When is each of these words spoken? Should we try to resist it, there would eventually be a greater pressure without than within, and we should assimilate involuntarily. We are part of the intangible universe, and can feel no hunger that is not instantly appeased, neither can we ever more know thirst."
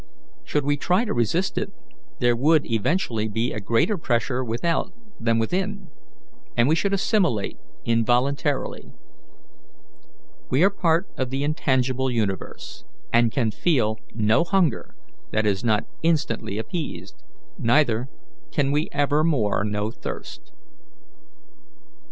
Should 0.43 0.65
we 0.65 0.77
try 0.77 1.05
to 1.05 1.13
resist 1.13 1.59
it, 1.59 1.71
there 2.17 2.35
would 2.35 2.65
eventually 2.65 3.27
be 3.27 3.53
a 3.53 3.59
greater 3.59 3.99
pressure 3.99 4.43
without 4.43 4.91
than 5.19 5.37
within, 5.37 5.91
and 6.57 6.67
we 6.67 6.73
should 6.73 6.91
assimilate 6.91 7.59
involuntarily. 7.85 8.93
We 10.49 10.63
are 10.63 10.71
part 10.71 11.07
of 11.19 11.29
the 11.29 11.43
intangible 11.43 12.09
universe, 12.09 12.83
and 13.13 13.31
can 13.31 13.51
feel 13.51 13.97
no 14.11 14.43
hunger 14.43 14.95
that 15.29 15.45
is 15.45 15.63
not 15.63 15.85
instantly 16.01 16.57
appeased, 16.57 17.23
neither 17.59 18.09
can 18.51 18.71
we 18.71 18.89
ever 18.91 19.23
more 19.23 19.63
know 19.63 19.91
thirst." 19.91 20.51